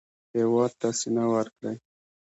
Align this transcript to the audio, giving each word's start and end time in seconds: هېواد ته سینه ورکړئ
هېواد 0.35 0.71
ته 0.79 0.87
سینه 0.99 1.23
ورکړئ 1.33 1.77